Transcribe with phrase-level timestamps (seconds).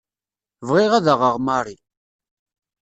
[0.67, 1.81] Bɣiɣ ad aɣeɣ Marie.